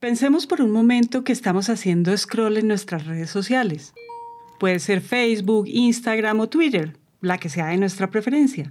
[0.00, 3.94] Pensemos por un momento que estamos haciendo scroll en nuestras redes sociales.
[4.60, 8.70] Puede ser Facebook, Instagram o Twitter, la que sea de nuestra preferencia.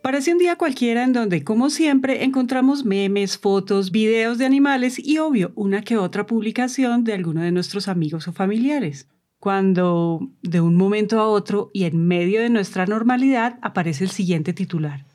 [0.00, 5.18] Parece un día cualquiera en donde, como siempre, encontramos memes, fotos, videos de animales y,
[5.18, 9.08] obvio, una que otra publicación de alguno de nuestros amigos o familiares.
[9.40, 14.52] Cuando, de un momento a otro y en medio de nuestra normalidad, aparece el siguiente
[14.52, 15.09] titular.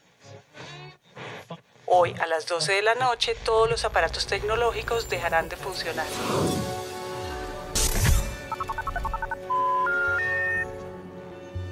[1.88, 6.06] Hoy a las 12 de la noche todos los aparatos tecnológicos dejarán de funcionar.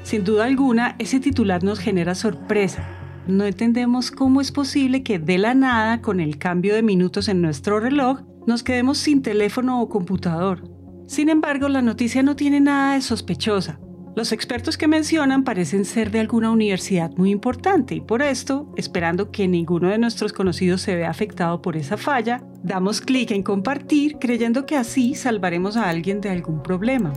[0.04, 2.88] Sin duda alguna, ese titular nos genera sorpresa.
[3.26, 7.42] No entendemos cómo es posible que de la nada, con el cambio de minutos en
[7.42, 10.62] nuestro reloj, nos quedemos sin teléfono o computador.
[11.08, 13.80] Sin embargo, la noticia no tiene nada de sospechosa.
[14.16, 19.32] Los expertos que mencionan parecen ser de alguna universidad muy importante y por esto, esperando
[19.32, 24.18] que ninguno de nuestros conocidos se vea afectado por esa falla, damos clic en compartir
[24.20, 27.12] creyendo que así salvaremos a alguien de algún problema.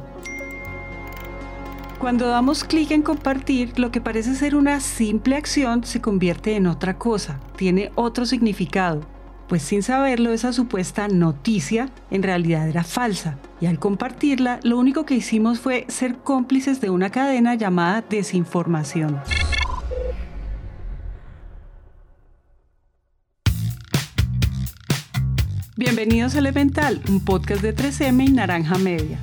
[1.99, 6.67] Cuando damos clic en compartir, lo que parece ser una simple acción se convierte en
[6.67, 9.16] otra cosa, tiene otro significado
[9.49, 15.07] pues sin saberlo esa supuesta noticia en realidad era falsa y al compartirla lo único
[15.07, 19.21] que hicimos fue ser cómplices de una cadena llamada desinformación.
[25.79, 29.19] Bienvenidos a Elemental, un podcast de 3M y Naranja Media.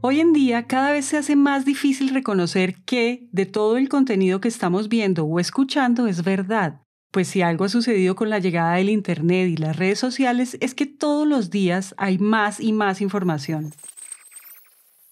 [0.00, 4.40] Hoy en día cada vez se hace más difícil reconocer que de todo el contenido
[4.40, 8.74] que estamos viendo o escuchando es verdad, pues si algo ha sucedido con la llegada
[8.74, 13.00] del Internet y las redes sociales es que todos los días hay más y más
[13.00, 13.72] información.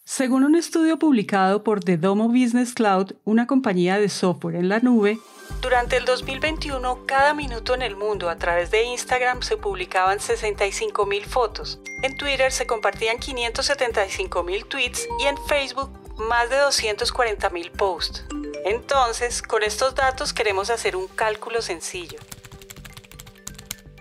[0.09, 4.79] Según un estudio publicado por The Domo Business Cloud, una compañía de software en la
[4.79, 5.19] nube,
[5.61, 11.25] durante el 2021, cada minuto en el mundo a través de Instagram se publicaban 65.000
[11.25, 18.25] fotos, en Twitter se compartían 575.000 tweets y en Facebook más de 240.000 posts.
[18.65, 22.21] Entonces, con estos datos queremos hacer un cálculo sencillo.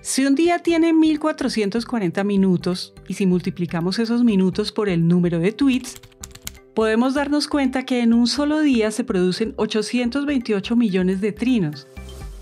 [0.01, 5.51] Si un día tiene 1440 minutos y si multiplicamos esos minutos por el número de
[5.51, 6.01] tweets,
[6.73, 11.87] podemos darnos cuenta que en un solo día se producen 828 millones de trinos,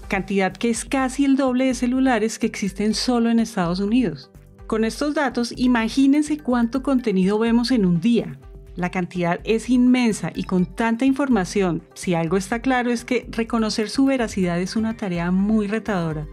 [0.07, 4.31] cantidad que es casi el doble de celulares que existen solo en Estados Unidos.
[4.68, 8.40] Con estos datos, imagínense cuánto contenido vemos en un día.
[8.75, 13.90] La cantidad es inmensa y con tanta información, si algo está claro es que reconocer
[13.90, 16.25] su veracidad es una tarea muy retadora.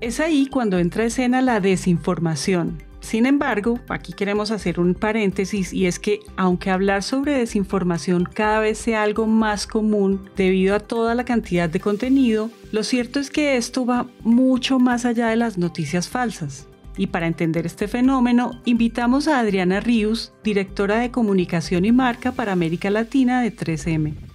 [0.00, 5.72] Es ahí cuando entra a escena la desinformación, sin embargo, aquí queremos hacer un paréntesis
[5.72, 10.80] y es que aunque hablar sobre desinformación cada vez sea algo más común debido a
[10.80, 15.36] toda la cantidad de contenido, lo cierto es que esto va mucho más allá de
[15.36, 16.68] las noticias falsas.
[16.96, 22.52] Y para entender este fenómeno, invitamos a Adriana Ríos, directora de comunicación y marca para
[22.52, 24.29] América Latina de 3M.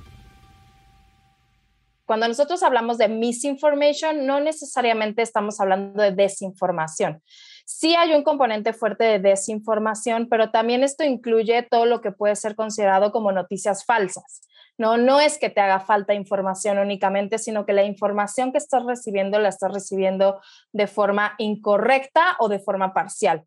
[2.06, 7.22] Cuando nosotros hablamos de misinformation, no necesariamente estamos hablando de desinformación.
[7.66, 12.36] Sí hay un componente fuerte de desinformación, pero también esto incluye todo lo que puede
[12.36, 14.42] ser considerado como noticias falsas.
[14.78, 18.84] No, no es que te haga falta información únicamente, sino que la información que estás
[18.86, 20.42] recibiendo la estás recibiendo
[20.74, 23.46] de forma incorrecta o de forma parcial.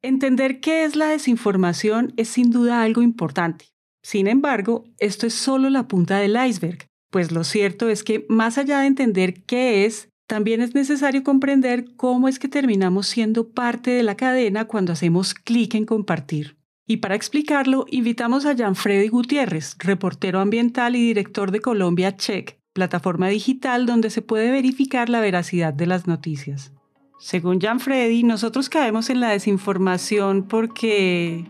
[0.00, 3.66] Entender qué es la desinformación es sin duda algo importante.
[4.02, 8.58] Sin embargo, esto es solo la punta del iceberg, pues lo cierto es que más
[8.58, 13.90] allá de entender qué es, también es necesario comprender cómo es que terminamos siendo parte
[13.90, 16.56] de la cadena cuando hacemos clic en compartir.
[16.86, 23.28] Y para explicarlo, invitamos a Freddy Gutiérrez, reportero ambiental y director de Colombia Check, plataforma
[23.28, 26.72] digital donde se puede verificar la veracidad de las noticias.
[27.18, 31.44] Según Freddy, nosotros caemos en la desinformación porque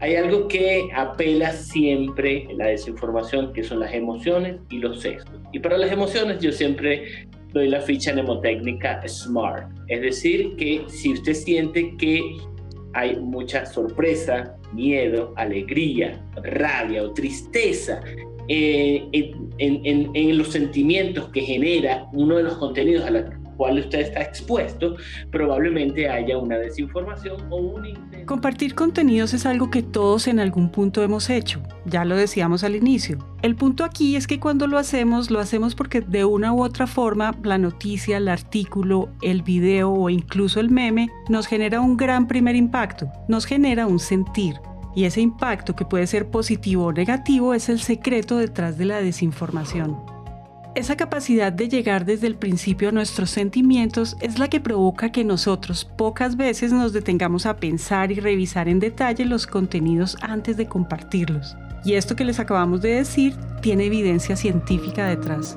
[0.00, 5.40] hay algo que apela siempre en la desinformación, que son las emociones y los sesgos.
[5.52, 9.70] Y para las emociones yo siempre doy la ficha mnemotécnica SMART.
[9.88, 12.22] Es decir, que si usted siente que
[12.92, 18.00] hay mucha sorpresa, miedo, alegría, rabia o tristeza
[18.48, 19.08] eh,
[19.58, 23.24] en, los sentimientos que genera uno de los contenidos a los
[23.56, 24.96] cual usted está expuesto,
[25.30, 27.86] probablemente haya una desinformación o un
[28.26, 32.74] Compartir contenidos es algo que todos en algún punto hemos hecho, ya lo decíamos al
[32.74, 33.18] inicio.
[33.42, 36.86] El punto aquí es que cuando lo hacemos, lo hacemos porque de una u otra
[36.86, 42.26] forma la noticia, el artículo, el video o incluso el meme nos genera un gran
[42.26, 44.56] primer impacto, nos genera un sentir.
[44.96, 49.00] Y ese impacto que puede ser positivo o negativo es el secreto detrás de la
[49.00, 50.15] desinformación.
[50.76, 55.24] Esa capacidad de llegar desde el principio a nuestros sentimientos es la que provoca que
[55.24, 60.66] nosotros pocas veces nos detengamos a pensar y revisar en detalle los contenidos antes de
[60.66, 61.56] compartirlos.
[61.82, 65.56] Y esto que les acabamos de decir tiene evidencia científica detrás.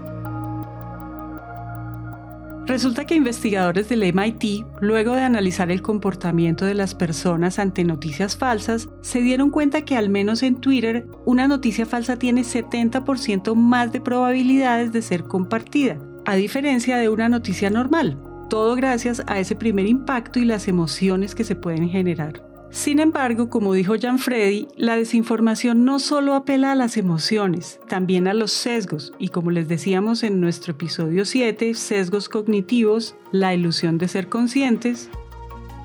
[2.69, 8.37] Resulta que investigadores del MIT, luego de analizar el comportamiento de las personas ante noticias
[8.37, 13.91] falsas, se dieron cuenta que al menos en Twitter, una noticia falsa tiene 70% más
[13.91, 18.21] de probabilidades de ser compartida, a diferencia de una noticia normal.
[18.51, 22.48] Todo gracias a ese primer impacto y las emociones que se pueden generar.
[22.71, 28.33] Sin embargo, como dijo Freddy, la desinformación no solo apela a las emociones, también a
[28.35, 34.07] los sesgos, y como les decíamos en nuestro episodio 7, sesgos cognitivos, la ilusión de
[34.07, 35.09] ser conscientes,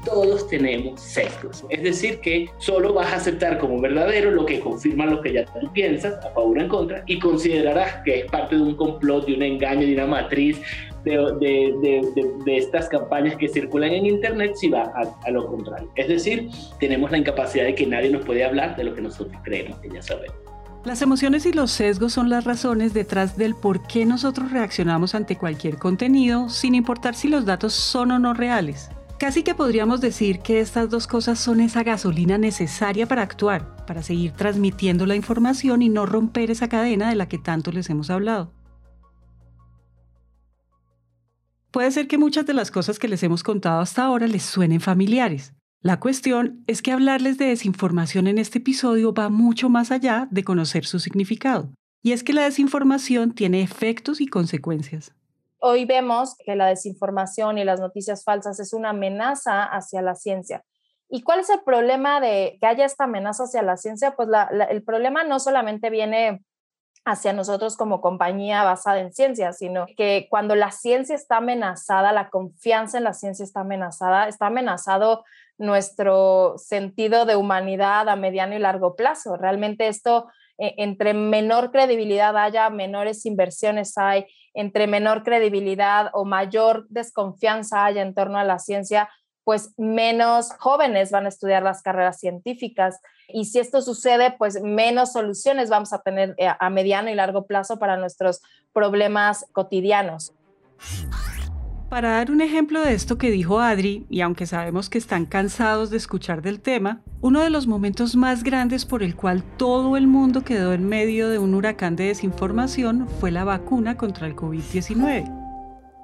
[0.04, 1.64] todos tenemos sesgos.
[1.70, 5.44] Es decir, que solo vas a aceptar como verdadero lo que confirma lo que ya
[5.46, 9.26] tú piensas, a favor o en contra, y considerarás que es parte de un complot,
[9.26, 10.60] de un engaño, de una matriz,
[11.04, 12.02] de,
[12.46, 14.92] estas campañas que circulan en Internet si va
[15.24, 15.90] a, lo contrario.
[15.94, 16.48] Es decir,
[16.80, 19.90] tenemos la incapacidad de que nadie nos puede hablar de lo que nosotros creemos que
[19.90, 20.36] ya sabemos.
[20.84, 25.36] Las emociones y los sesgos son las razones detrás del por qué nosotros reaccionamos ante
[25.36, 28.90] cualquier contenido, sin importar si los datos son o no reales.
[29.18, 34.02] Casi que podríamos decir que estas dos cosas son esa gasolina necesaria para actuar, para
[34.02, 38.10] seguir transmitiendo la información y no romper esa cadena de la que tanto les hemos
[38.10, 38.52] hablado.
[41.74, 44.80] Puede ser que muchas de las cosas que les hemos contado hasta ahora les suenen
[44.80, 45.54] familiares.
[45.80, 50.44] La cuestión es que hablarles de desinformación en este episodio va mucho más allá de
[50.44, 51.70] conocer su significado.
[52.00, 55.12] Y es que la desinformación tiene efectos y consecuencias.
[55.58, 60.64] Hoy vemos que la desinformación y las noticias falsas es una amenaza hacia la ciencia.
[61.10, 64.14] ¿Y cuál es el problema de que haya esta amenaza hacia la ciencia?
[64.14, 64.28] Pues
[64.70, 66.40] el problema no solamente viene
[67.04, 72.30] hacia nosotros como compañía basada en ciencia, sino que cuando la ciencia está amenazada, la
[72.30, 75.24] confianza en la ciencia está amenazada, está amenazado
[75.58, 79.36] nuestro sentido de humanidad a mediano y largo plazo.
[79.36, 80.28] Realmente esto,
[80.58, 88.02] eh, entre menor credibilidad haya, menores inversiones hay, entre menor credibilidad o mayor desconfianza haya
[88.02, 89.10] en torno a la ciencia,
[89.44, 93.00] pues menos jóvenes van a estudiar las carreras científicas.
[93.28, 97.46] Y si esto sucede, pues menos soluciones vamos a tener eh, a mediano y largo
[97.46, 98.40] plazo para nuestros
[98.72, 100.32] problemas cotidianos.
[101.94, 105.90] Para dar un ejemplo de esto que dijo Adri, y aunque sabemos que están cansados
[105.90, 110.08] de escuchar del tema, uno de los momentos más grandes por el cual todo el
[110.08, 115.44] mundo quedó en medio de un huracán de desinformación fue la vacuna contra el COVID-19.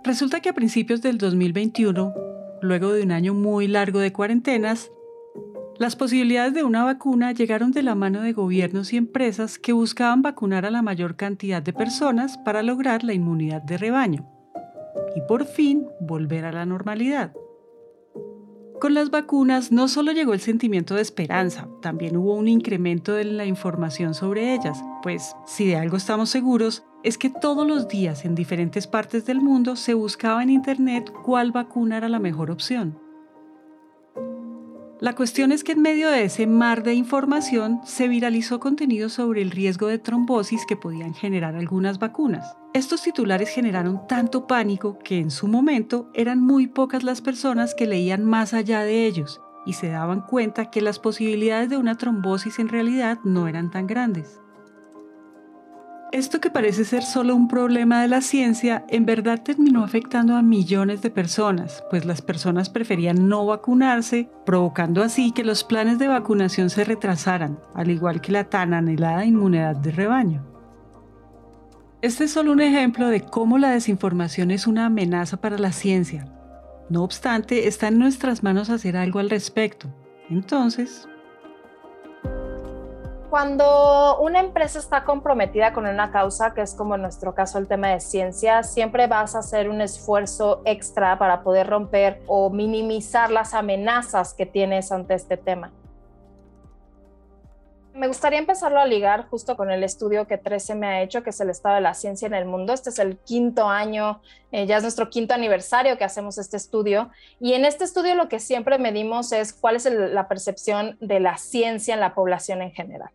[0.04, 2.14] Resulta que a principios del 2021,
[2.62, 4.90] luego de un año muy largo de cuarentenas,
[5.78, 10.20] las posibilidades de una vacuna llegaron de la mano de gobiernos y empresas que buscaban
[10.20, 14.28] vacunar a la mayor cantidad de personas para lograr la inmunidad de rebaño
[15.16, 17.32] y por fin volver a la normalidad.
[18.78, 23.36] Con las vacunas no solo llegó el sentimiento de esperanza, también hubo un incremento en
[23.36, 28.24] la información sobre ellas, pues si de algo estamos seguros es que todos los días
[28.24, 32.98] en diferentes partes del mundo se buscaba en Internet cuál vacuna era la mejor opción.
[35.00, 39.40] La cuestión es que en medio de ese mar de información se viralizó contenido sobre
[39.40, 42.54] el riesgo de trombosis que podían generar algunas vacunas.
[42.74, 47.86] Estos titulares generaron tanto pánico que en su momento eran muy pocas las personas que
[47.86, 52.58] leían más allá de ellos y se daban cuenta que las posibilidades de una trombosis
[52.58, 54.42] en realidad no eran tan grandes.
[56.12, 60.42] Esto que parece ser solo un problema de la ciencia, en verdad terminó afectando a
[60.42, 66.08] millones de personas, pues las personas preferían no vacunarse, provocando así que los planes de
[66.08, 70.44] vacunación se retrasaran, al igual que la tan anhelada inmunidad de rebaño.
[72.02, 76.26] Este es solo un ejemplo de cómo la desinformación es una amenaza para la ciencia.
[76.88, 79.86] No obstante, está en nuestras manos hacer algo al respecto.
[80.28, 81.08] Entonces,
[83.30, 87.68] cuando una empresa está comprometida con una causa, que es como en nuestro caso el
[87.68, 93.30] tema de ciencia, siempre vas a hacer un esfuerzo extra para poder romper o minimizar
[93.30, 95.72] las amenazas que tienes ante este tema.
[97.94, 101.30] Me gustaría empezarlo a ligar justo con el estudio que 13 me ha hecho, que
[101.30, 102.72] es el estado de la ciencia en el mundo.
[102.72, 104.22] Este es el quinto año,
[104.52, 107.10] eh, ya es nuestro quinto aniversario que hacemos este estudio.
[107.40, 111.36] Y en este estudio lo que siempre medimos es cuál es la percepción de la
[111.36, 113.10] ciencia en la población en general.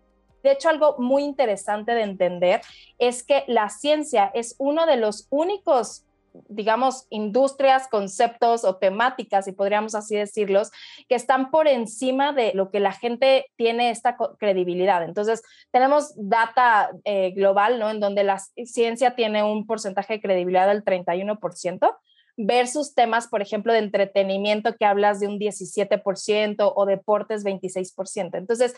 [0.46, 2.62] De hecho, algo muy interesante de entender
[3.00, 6.06] es que la ciencia es uno de los únicos
[6.50, 10.70] digamos, industrias, conceptos o temáticas, si podríamos así decirlos,
[11.08, 15.04] que están por encima de lo que la gente tiene esta credibilidad.
[15.04, 17.90] Entonces, tenemos data eh, global, ¿no?
[17.90, 21.96] En donde la ciencia tiene un porcentaje de credibilidad del 31%,
[22.38, 28.38] versus temas, por ejemplo, de entretenimiento que hablas de un 17% o deportes 26%.
[28.38, 28.76] Entonces,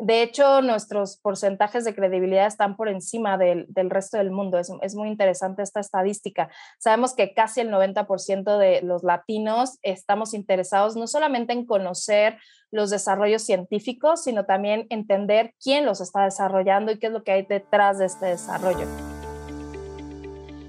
[0.00, 4.58] de hecho, nuestros porcentajes de credibilidad están por encima del, resto del mundo.
[4.58, 6.48] Es, muy interesante esta estadística.
[6.78, 12.38] Sabemos que casi el 90% de los latinos estamos interesados no solamente en conocer
[12.70, 17.32] los desarrollos científicos, sino también entender quién los está desarrollando y qué es lo que
[17.32, 18.86] hay detrás de este desarrollo.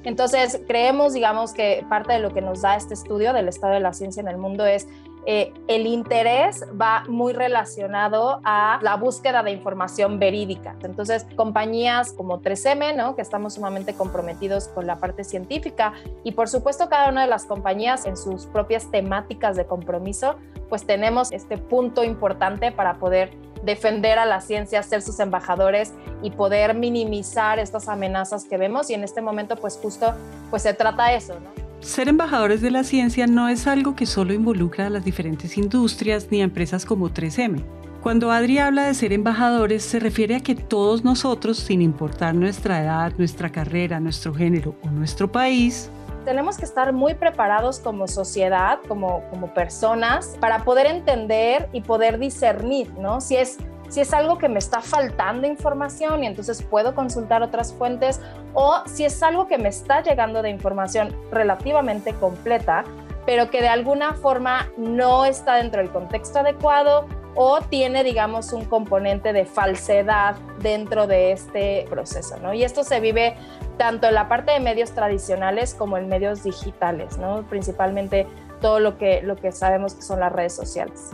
[0.03, 3.79] Entonces, creemos, digamos, que parte de lo que nos da este estudio del estado de
[3.79, 4.88] la ciencia en el mundo es
[5.27, 10.75] eh, el interés va muy relacionado a la búsqueda de información verídica.
[10.81, 13.15] Entonces, compañías como 3M, ¿no?
[13.15, 15.93] que estamos sumamente comprometidos con la parte científica
[16.24, 20.38] y por supuesto cada una de las compañías en sus propias temáticas de compromiso,
[20.70, 23.31] pues tenemos este punto importante para poder
[23.63, 28.94] defender a la ciencia, ser sus embajadores y poder minimizar estas amenazas que vemos y
[28.94, 30.13] en este momento pues justo
[30.50, 31.36] pues se trata eso.
[31.80, 36.27] Ser embajadores de la ciencia no es algo que solo involucra a las diferentes industrias
[36.30, 37.63] ni a empresas como 3M.
[38.01, 42.82] Cuando Adri habla de ser embajadores, se refiere a que todos nosotros, sin importar nuestra
[42.82, 45.89] edad, nuestra carrera, nuestro género o nuestro país,
[46.25, 52.20] tenemos que estar muy preparados como sociedad, como, como personas, para poder entender y poder
[52.20, 53.22] discernir, ¿no?
[53.22, 53.58] Si es
[53.92, 58.22] si es algo que me está faltando información y entonces puedo consultar otras fuentes
[58.54, 62.86] o si es algo que me está llegando de información relativamente completa,
[63.25, 68.65] pero que de alguna forma no está dentro del contexto adecuado o tiene, digamos, un
[68.65, 72.53] componente de falsedad dentro de este proceso, ¿no?
[72.53, 73.35] Y esto se vive
[73.77, 77.43] tanto en la parte de medios tradicionales como en medios digitales, ¿no?
[77.50, 78.27] Principalmente
[78.59, 81.11] todo lo que, lo que sabemos que son las redes sociales.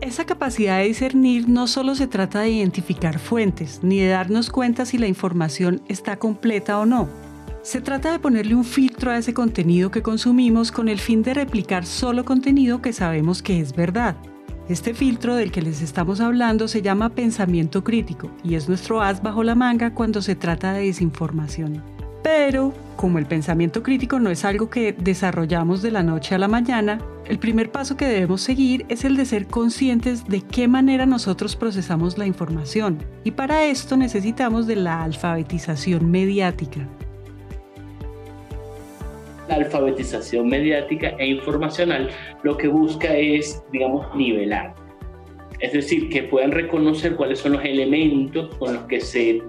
[0.00, 4.84] Esa capacidad de discernir no solo se trata de identificar fuentes, ni de darnos cuenta
[4.84, 7.08] si la información está completa o no.
[7.62, 11.34] Se trata de ponerle un filtro a ese contenido que consumimos con el fin de
[11.34, 14.16] replicar solo contenido que sabemos que es verdad.
[14.68, 19.22] Este filtro del que les estamos hablando se llama pensamiento crítico y es nuestro as
[19.22, 21.84] bajo la manga cuando se trata de desinformación.
[22.24, 26.48] Pero, como el pensamiento crítico no es algo que desarrollamos de la noche a la
[26.48, 31.06] mañana, el primer paso que debemos seguir es el de ser conscientes de qué manera
[31.06, 32.98] nosotros procesamos la información.
[33.22, 36.88] Y para esto necesitamos de la alfabetización mediática.
[39.48, 42.10] La alfabetización mediática e informacional
[42.42, 44.74] lo que busca es, digamos, nivelar.
[45.60, 49.42] Es decir, que puedan reconocer cuáles son los elementos con los que se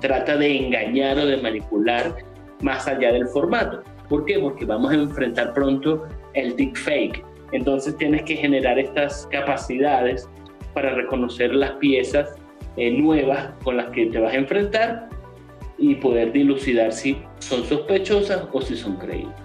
[0.00, 2.16] trata de engañar o de manipular
[2.60, 3.82] más allá del formato.
[4.08, 4.38] ¿Por qué?
[4.38, 7.24] Porque vamos a enfrentar pronto el deepfake.
[7.52, 10.28] Entonces tienes que generar estas capacidades
[10.74, 12.34] para reconocer las piezas
[12.76, 15.08] eh, nuevas con las que te vas a enfrentar
[15.78, 19.43] y poder dilucidar si son sospechosas o si son creíbles.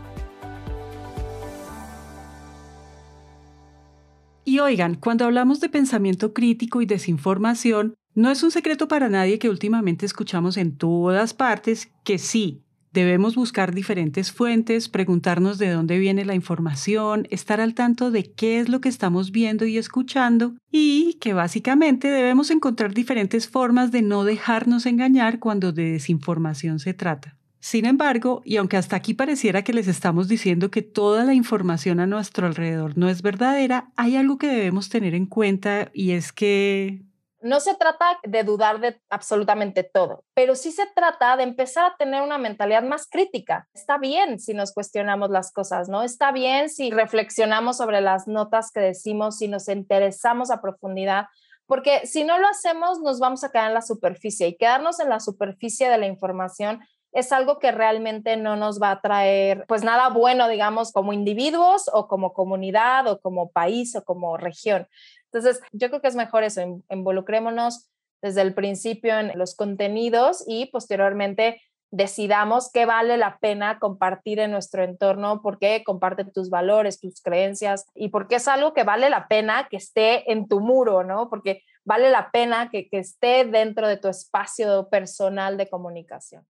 [4.50, 9.38] Y oigan, cuando hablamos de pensamiento crítico y desinformación, no es un secreto para nadie
[9.38, 16.00] que últimamente escuchamos en todas partes que sí, debemos buscar diferentes fuentes, preguntarnos de dónde
[16.00, 20.56] viene la información, estar al tanto de qué es lo que estamos viendo y escuchando
[20.72, 26.96] y que básicamente debemos encontrar diferentes formas de no dejarnos engañar cuando de desinformación se
[26.96, 27.39] trata.
[27.60, 32.00] Sin embargo, y aunque hasta aquí pareciera que les estamos diciendo que toda la información
[32.00, 36.32] a nuestro alrededor no es verdadera, hay algo que debemos tener en cuenta y es
[36.32, 37.02] que...
[37.42, 41.96] No se trata de dudar de absolutamente todo, pero sí se trata de empezar a
[41.98, 43.68] tener una mentalidad más crítica.
[43.74, 46.04] Está bien si nos cuestionamos las cosas, ¿no?
[46.04, 51.28] Está bien si reflexionamos sobre las notas que decimos, si nos interesamos a profundidad,
[51.66, 55.08] porque si no lo hacemos nos vamos a quedar en la superficie y quedarnos en
[55.08, 59.84] la superficie de la información es algo que realmente no nos va a traer pues
[59.84, 64.88] nada bueno, digamos, como individuos o como comunidad o como país o como región.
[65.26, 67.90] Entonces, yo creo que es mejor eso, involucrémonos
[68.22, 71.62] desde el principio en los contenidos y posteriormente
[71.92, 77.22] decidamos qué vale la pena compartir en nuestro entorno, por qué comparte tus valores, tus
[77.22, 81.04] creencias y por qué es algo que vale la pena que esté en tu muro,
[81.04, 81.30] ¿no?
[81.30, 86.46] Porque vale la pena que, que esté dentro de tu espacio personal de comunicación.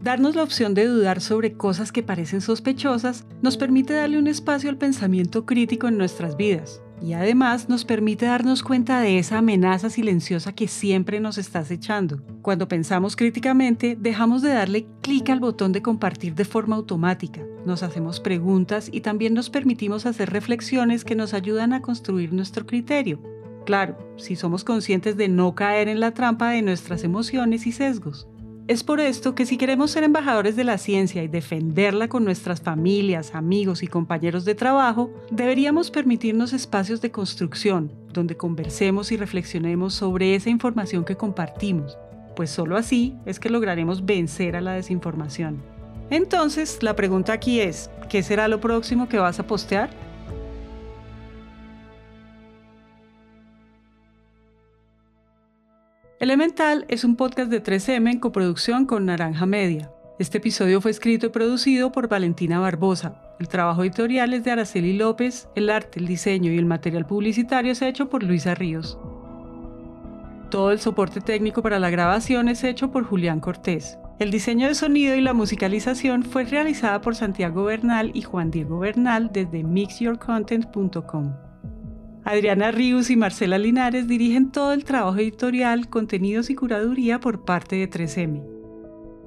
[0.00, 4.70] Darnos la opción de dudar sobre cosas que parecen sospechosas nos permite darle un espacio
[4.70, 6.80] al pensamiento crítico en nuestras vidas.
[7.02, 12.22] y además nos permite darnos cuenta de esa amenaza silenciosa que siempre nos está acechando.
[12.40, 17.82] Cuando pensamos críticamente, dejamos de darle clic al botón de compartir de forma automática, nos
[17.82, 23.20] hacemos preguntas y también nos permitimos hacer reflexiones que nos ayudan a construir nuestro criterio.
[23.66, 28.26] Claro, si somos conscientes de no caer en la trampa de nuestras emociones y sesgos.
[28.68, 32.60] Es por esto que si queremos ser embajadores de la ciencia y defenderla con nuestras
[32.60, 39.94] familias, amigos y compañeros de trabajo, deberíamos permitirnos espacios de construcción, donde conversemos y reflexionemos
[39.94, 41.96] sobre esa información que compartimos,
[42.34, 45.62] pues solo así es que lograremos vencer a la desinformación.
[46.10, 49.90] Entonces, la pregunta aquí es, ¿qué será lo próximo que vas a postear?
[56.18, 59.92] Elemental es un podcast de 3M en coproducción con Naranja Media.
[60.18, 63.20] Este episodio fue escrito y producido por Valentina Barbosa.
[63.38, 67.72] El trabajo editorial es de Araceli López, el arte, el diseño y el material publicitario
[67.72, 68.98] es hecho por Luisa Ríos.
[70.48, 73.98] Todo el soporte técnico para la grabación es hecho por Julián Cortés.
[74.18, 78.78] El diseño de sonido y la musicalización fue realizada por Santiago Bernal y Juan Diego
[78.78, 81.45] Bernal desde mixyourcontent.com.
[82.26, 87.76] Adriana Ríos y Marcela Linares dirigen todo el trabajo editorial, contenidos y curaduría por parte
[87.76, 88.42] de 3M.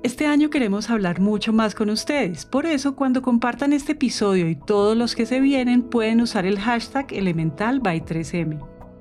[0.04, 4.58] Este año queremos hablar mucho más con ustedes, por eso cuando compartan este episodio y
[4.58, 8.60] todos los que se vienen pueden usar el hashtag elemental by 3M.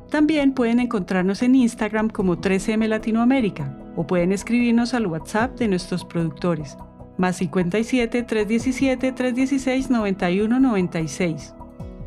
[0.09, 6.05] También pueden encontrarnos en Instagram como 3M Latinoamérica o pueden escribirnos al WhatsApp de nuestros
[6.05, 6.77] productores,
[7.17, 11.55] más 57 317 316 9196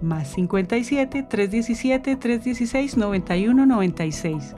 [0.01, 4.55] más 57 317 316 91 96.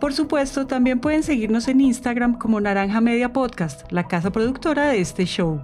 [0.00, 5.00] Por supuesto, también pueden seguirnos en Instagram como Naranja Media Podcast, la casa productora de
[5.00, 5.60] este show.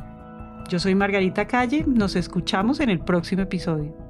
[0.69, 4.08] Yo soy Margarita Calle, nos escuchamos en el próximo episodio.